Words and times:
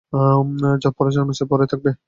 পরে 0.91 1.11
জন্মেছ, 1.11 1.39
পরেই 1.49 1.67
থাকবে। 1.67 1.91